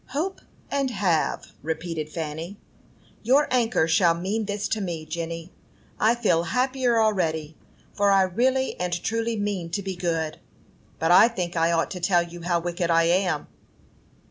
[0.07, 0.41] "Hope
[0.71, 2.57] and have," repeated Fanny.
[3.21, 5.05] "Your anchor shall mean this to me.
[5.05, 5.53] Jenny,
[5.99, 7.55] I feel happier already,
[7.93, 10.39] for I really and truly mean to be good.
[10.97, 13.45] But I think I ought to tell you how wicked I am."